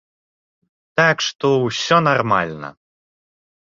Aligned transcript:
Так 1.01 1.17
што, 1.27 1.47
усё 1.67 1.97
нармальна. 2.09 2.69